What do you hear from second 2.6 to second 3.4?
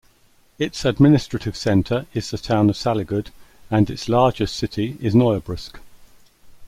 of Salekhard,